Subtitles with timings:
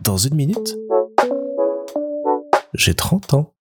[0.00, 0.76] Dans une minute,
[2.74, 3.54] j'ai 30 ans.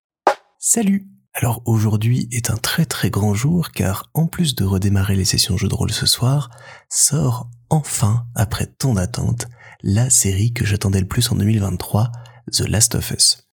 [0.57, 5.25] Salut Alors aujourd'hui est un très très grand jour car en plus de redémarrer les
[5.25, 6.49] sessions jeux de rôle ce soir,
[6.89, 9.47] sort enfin, après tant d'attente,
[9.81, 12.11] la série que j'attendais le plus en 2023,
[12.51, 13.49] The Last of Us.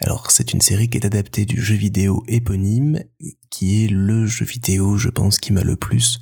[0.00, 3.00] Alors c'est une série qui est adaptée du jeu vidéo éponyme,
[3.50, 6.20] qui est le jeu vidéo je pense qui m'a le plus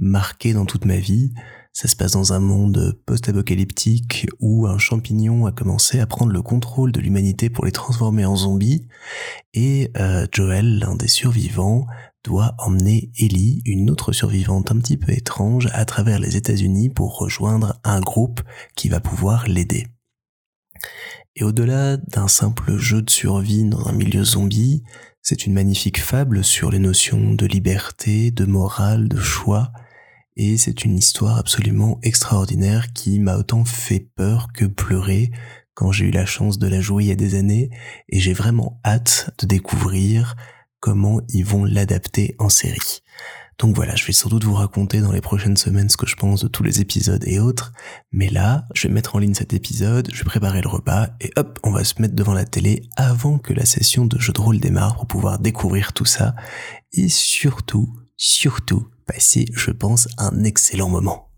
[0.00, 1.32] marqué dans toute ma vie.
[1.72, 6.42] Ça se passe dans un monde post-apocalyptique où un champignon a commencé à prendre le
[6.42, 8.88] contrôle de l'humanité pour les transformer en zombies
[9.54, 11.86] et euh, Joel, l'un des survivants,
[12.24, 17.18] doit emmener Ellie, une autre survivante un petit peu étrange, à travers les États-Unis pour
[17.18, 18.42] rejoindre un groupe
[18.76, 19.86] qui va pouvoir l'aider.
[21.36, 24.82] Et au-delà d'un simple jeu de survie dans un milieu zombie,
[25.22, 29.72] c'est une magnifique fable sur les notions de liberté, de morale, de choix,
[30.42, 35.30] et c'est une histoire absolument extraordinaire qui m'a autant fait peur que pleurer
[35.74, 37.68] quand j'ai eu la chance de la jouer il y a des années.
[38.08, 40.36] Et j'ai vraiment hâte de découvrir
[40.80, 43.02] comment ils vont l'adapter en série.
[43.58, 46.16] Donc voilà, je vais sans doute vous raconter dans les prochaines semaines ce que je
[46.16, 47.74] pense de tous les épisodes et autres,
[48.10, 51.30] mais là, je vais mettre en ligne cet épisode, je vais préparer le repas, et
[51.36, 54.40] hop, on va se mettre devant la télé avant que la session de jeu de
[54.40, 56.34] rôle démarre pour pouvoir découvrir tout ça,
[56.94, 61.28] et surtout, surtout, passer, je pense, un excellent moment.